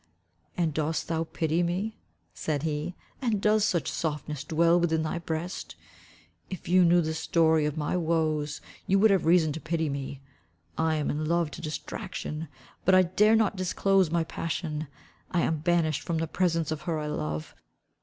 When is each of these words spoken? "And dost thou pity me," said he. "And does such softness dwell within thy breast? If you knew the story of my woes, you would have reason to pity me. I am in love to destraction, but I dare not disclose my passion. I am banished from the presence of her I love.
"And 0.57 0.73
dost 0.73 1.07
thou 1.07 1.25
pity 1.25 1.61
me," 1.61 1.95
said 2.33 2.63
he. 2.63 2.95
"And 3.21 3.39
does 3.39 3.63
such 3.63 3.87
softness 3.87 4.43
dwell 4.43 4.79
within 4.79 5.03
thy 5.03 5.19
breast? 5.19 5.75
If 6.49 6.67
you 6.67 6.83
knew 6.83 7.01
the 7.01 7.13
story 7.13 7.67
of 7.67 7.77
my 7.77 7.95
woes, 7.95 8.61
you 8.87 8.97
would 8.97 9.11
have 9.11 9.27
reason 9.27 9.51
to 9.51 9.61
pity 9.61 9.89
me. 9.89 10.19
I 10.75 10.95
am 10.95 11.11
in 11.11 11.25
love 11.25 11.51
to 11.51 11.61
destraction, 11.61 12.47
but 12.83 12.95
I 12.95 13.03
dare 13.03 13.35
not 13.35 13.55
disclose 13.55 14.09
my 14.09 14.23
passion. 14.23 14.87
I 15.29 15.41
am 15.41 15.59
banished 15.59 16.01
from 16.01 16.17
the 16.17 16.25
presence 16.25 16.71
of 16.71 16.81
her 16.89 16.97
I 16.97 17.05
love. 17.05 17.53